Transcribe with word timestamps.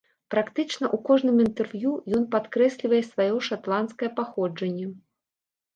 Практычна 0.33 0.85
ў 0.87 0.97
кожным 1.09 1.37
інтэрв'ю 1.45 1.91
ён 2.21 2.25
падкрэслівае 2.33 3.03
сваё 3.11 3.31
шатландскае 3.51 4.13
паходжанне. 4.19 4.87